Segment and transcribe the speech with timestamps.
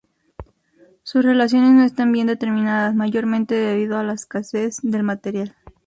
[1.03, 5.55] Sus relaciones no están bien determinadas, mayormente debido a la escasez del material.